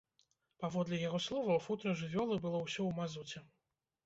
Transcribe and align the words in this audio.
Паводле 0.61 0.99
яго 1.01 1.19
словаў, 1.25 1.59
футра 1.67 1.93
жывёлы 2.01 2.39
было 2.47 2.63
ўсё 2.65 2.79
ў 2.89 2.91
мазуце. 3.03 3.45